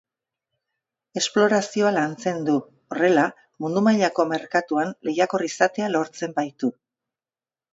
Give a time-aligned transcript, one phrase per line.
[1.19, 2.55] Esplorazioa lantzen du,
[2.95, 3.25] horrela,
[3.65, 6.73] mundu mailako merkatuan lehiakor izatea lortzen baitu.